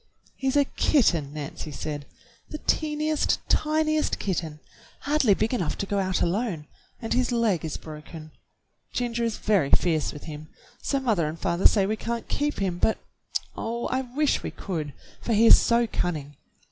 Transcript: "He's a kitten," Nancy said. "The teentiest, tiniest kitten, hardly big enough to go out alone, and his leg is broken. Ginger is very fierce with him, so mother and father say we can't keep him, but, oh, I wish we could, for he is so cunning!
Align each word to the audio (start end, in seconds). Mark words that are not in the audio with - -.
"He's 0.35 0.55
a 0.57 0.65
kitten," 0.65 1.31
Nancy 1.31 1.69
said. 1.71 2.07
"The 2.49 2.57
teentiest, 2.57 3.37
tiniest 3.49 4.17
kitten, 4.17 4.59
hardly 5.01 5.35
big 5.35 5.53
enough 5.53 5.77
to 5.77 5.85
go 5.85 5.99
out 5.99 6.21
alone, 6.23 6.65
and 6.99 7.13
his 7.13 7.31
leg 7.31 7.63
is 7.63 7.77
broken. 7.77 8.31
Ginger 8.93 9.23
is 9.23 9.37
very 9.37 9.69
fierce 9.69 10.11
with 10.11 10.23
him, 10.23 10.49
so 10.81 10.99
mother 10.99 11.27
and 11.27 11.37
father 11.37 11.67
say 11.67 11.85
we 11.85 11.97
can't 11.97 12.27
keep 12.27 12.57
him, 12.59 12.79
but, 12.79 12.97
oh, 13.55 13.85
I 13.89 14.01
wish 14.01 14.41
we 14.41 14.49
could, 14.49 14.93
for 15.21 15.33
he 15.33 15.45
is 15.45 15.59
so 15.59 15.85
cunning! 15.85 16.35